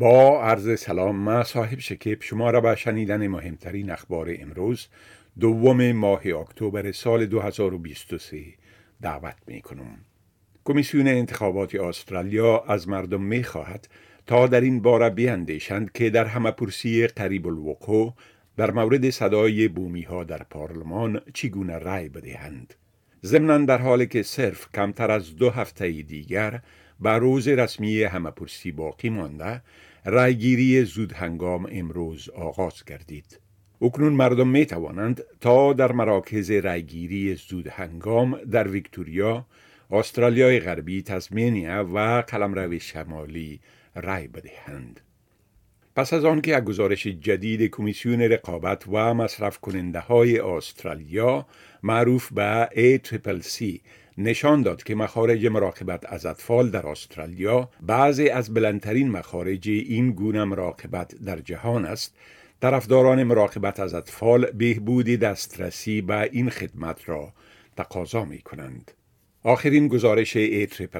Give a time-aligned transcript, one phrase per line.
[0.00, 4.88] با عرض سلام ما صاحب شکیب شما را به شنیدن مهمترین اخبار امروز
[5.40, 8.44] دوم ماه اکتبر سال 2023
[9.02, 9.98] دعوت می کنم.
[10.64, 13.88] کمیسیون انتخابات استرالیا از مردم می خواهد
[14.26, 18.14] تا در این باره بیندیشند که در همه پرسی قریب الوقوع
[18.56, 22.74] در مورد صدای بومی ها در پارلمان چگونه رای بدهند.
[23.24, 26.60] ضمنا در حالی که صرف کمتر از دو هفته دیگر
[27.08, 29.62] روز رسمی همه پرسی باقی مانده
[30.04, 33.40] رایگیری زود هنگام امروز آغاز گردید.
[33.82, 39.46] اکنون مردم می توانند تا در مراکز رایگیری زود هنگام در ویکتوریا،
[39.90, 43.60] استرالیای غربی، تسمینیا و قلمرو شمالی
[43.94, 45.00] رای بدهند.
[45.96, 51.46] پس از آنکه یک گزارش جدید کمیسیون رقابت و مصرف کننده های استرالیا
[51.82, 53.80] معروف به ACCC
[54.18, 60.44] نشان داد که مخارج مراقبت از اطفال در استرالیا بعضی از بلندترین مخارج این گونه
[60.44, 62.14] مراقبت در جهان است
[62.60, 67.32] طرفداران مراقبت از اطفال بهبود دسترسی به این خدمت را
[67.76, 68.90] تقاضا می کنند.
[69.42, 70.36] آخرین گزارش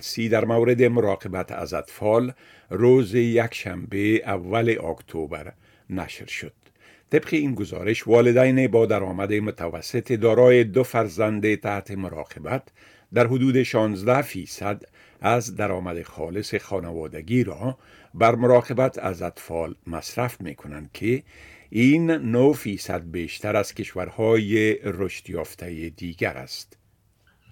[0.00, 2.32] سی در مورد مراقبت از اطفال
[2.70, 5.52] روز یک شنبه اول اکتبر
[5.90, 6.52] نشر شد.
[7.10, 12.62] طبق این گزارش والدین با درآمد متوسط دارای دو فرزند تحت مراقبت
[13.14, 14.82] در حدود 16 فیصد
[15.20, 17.78] از درآمد خالص خانوادگی را
[18.14, 21.22] بر مراقبت از اطفال مصرف می کنند که
[21.70, 26.76] این 9 فیصد بیشتر از کشورهای رشد یافته دیگر است.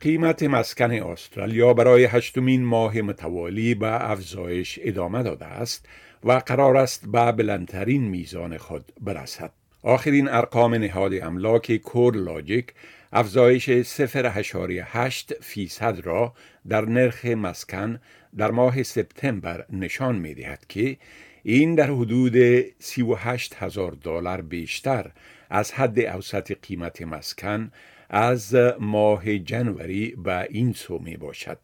[0.00, 5.86] قیمت مسکن استرالیا برای هشتمین ماه متوالی به افزایش ادامه داده است
[6.24, 9.52] و قرار است به بلندترین میزان خود برسد.
[9.82, 12.74] آخرین ارقام نهاد املاک کور لاجیک
[13.12, 16.34] افزایش 0.8 فیصد را
[16.68, 18.00] در نرخ مسکن
[18.36, 20.96] در ماه سپتامبر نشان می دهد که
[21.42, 22.34] این در حدود
[22.78, 25.10] 38 هزار دلار بیشتر
[25.50, 27.72] از حد اوسط قیمت مسکن
[28.10, 31.58] از ماه جنوری به این سو می باشد.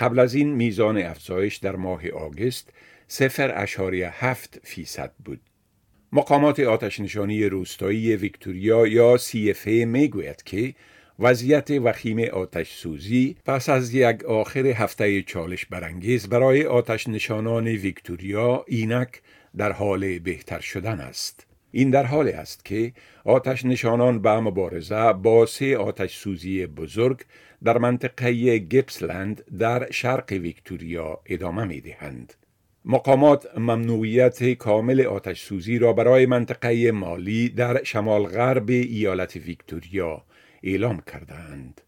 [0.00, 2.72] قبل از این میزان افزایش در ماه آگست
[3.08, 5.40] 0.7 فیصد بود.
[6.16, 10.74] مقامات آتش نشانی روستایی ویکتوریا یا CFA می گوید که
[11.18, 18.64] وضعیت وخیم آتش سوزی پس از یک آخر هفته چالش برانگیز برای آتش نشانان ویکتوریا
[18.68, 19.22] اینک
[19.56, 21.46] در حال بهتر شدن است.
[21.70, 22.92] این در حالی است که
[23.24, 27.20] آتش نشانان به مبارزه با سه آتش سوزی بزرگ
[27.64, 32.34] در منطقه گپسلند در شرق ویکتوریا ادامه می دهند.
[32.86, 40.22] مقامات ممنوعیت کامل آتش سوزی را برای منطقه مالی در شمال غرب ایالت ویکتوریا
[40.62, 41.80] اعلام کردند.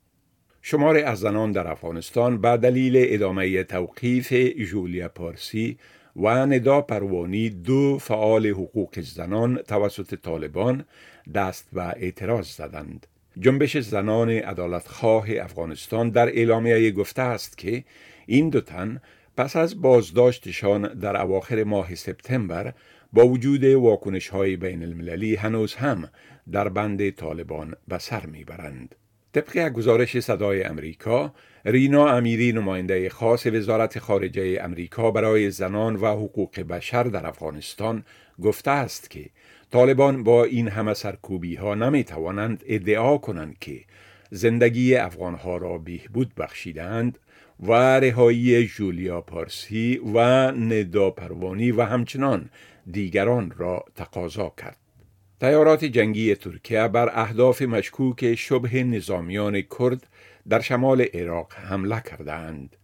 [0.63, 4.33] شمار از زنان در افغانستان به دلیل ادامه توقیف
[4.71, 5.79] جولیا پارسی
[6.17, 10.85] و ندا پروانی دو فعال حقوق زنان توسط طالبان
[11.35, 13.07] دست و اعتراض زدند.
[13.39, 17.85] جنبش زنان عدالتخواه افغانستان در اعلامیه گفته است که
[18.27, 19.01] این دو تن
[19.37, 22.73] پس از بازداشتشان در اواخر ماه سپتامبر
[23.13, 26.09] با وجود واکنش های بین المللی هنوز هم
[26.53, 28.95] در بند طالبان به سر می‌برند.
[29.33, 36.61] طبق گزارش صدای امریکا، رینا امیری نماینده خاص وزارت خارجه امریکا برای زنان و حقوق
[36.61, 38.05] بشر در افغانستان
[38.43, 39.31] گفته است که
[39.71, 43.81] طالبان با این همه سرکوبی ها نمی توانند ادعا کنند که
[44.31, 47.19] زندگی افغانها را بهبود بخشیدند
[47.61, 52.51] و رهایی جولیا پارسی و ندا پروانی و همچنان
[52.91, 54.77] دیگران را تقاضا کرد.
[55.41, 60.07] تیارات جنگی ترکیه بر اهداف مشکوک شبه نظامیان کرد
[60.49, 62.77] در شمال عراق حمله کردند.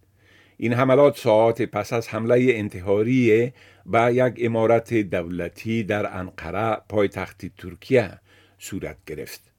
[0.56, 3.52] این حملات ساعات پس از حمله انتحاری
[3.86, 8.10] به یک امارت دولتی در انقره پایتخت ترکیه
[8.58, 9.52] صورت گرفت.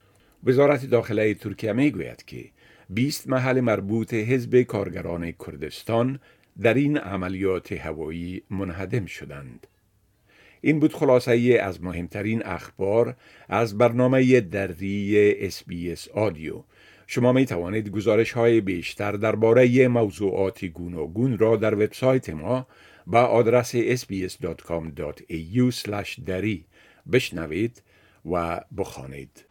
[0.43, 2.49] وزارت داخله ترکیه می گوید که
[2.89, 6.19] 20 محل مربوط حزب کارگران کردستان
[6.61, 9.67] در این عملیات هوایی منهدم شدند.
[10.61, 13.15] این بود خلاصه ای از مهمترین اخبار
[13.49, 15.63] از برنامه دری اس
[16.13, 16.63] آدیو.
[17.07, 22.67] شما می توانید گزارش های بیشتر درباره موضوعات گوناگون را در وبسایت ما
[23.07, 25.71] با آدرس sbs.com.au
[26.25, 26.65] دری
[27.11, 27.81] بشنوید
[28.31, 29.45] و بخوانید.